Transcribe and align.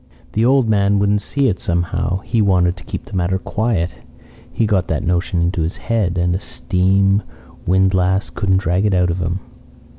"The 0.31 0.43
old 0.43 0.67
man 0.67 0.97
wouldn't 0.97 1.21
see 1.21 1.47
it 1.47 1.59
somehow. 1.59 2.21
He 2.21 2.41
wanted 2.41 2.75
to 2.77 2.83
keep 2.83 3.05
the 3.05 3.15
matter 3.15 3.37
quiet. 3.37 3.91
He 4.51 4.65
got 4.65 4.87
that 4.87 5.03
notion 5.03 5.43
into 5.43 5.61
his 5.61 5.77
head, 5.77 6.17
and 6.17 6.33
a 6.35 6.39
steam 6.39 7.21
windlass 7.67 8.31
couldn't 8.31 8.57
drag 8.57 8.85
it 8.87 8.95
out 8.95 9.11
of 9.11 9.19
him. 9.19 9.41